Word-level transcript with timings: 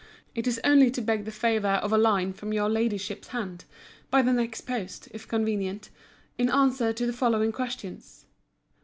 It 0.33 0.47
is 0.47 0.59
only 0.63 0.89
to 0.89 1.01
beg 1.03 1.25
the 1.25 1.31
favour 1.31 1.73
of 1.77 1.93
a 1.93 1.97
line 1.99 2.33
from 2.33 2.51
your 2.51 2.67
Ladyship's 2.69 3.27
hand, 3.27 3.65
(by 4.09 4.23
the 4.23 4.33
next 4.33 4.61
post, 4.61 5.07
if 5.11 5.27
convenient,) 5.27 5.91
in 6.39 6.49
answer 6.49 6.91
to 6.91 7.05
the 7.05 7.13
following 7.13 7.51
questions: 7.51 8.25
1. 8.69 8.73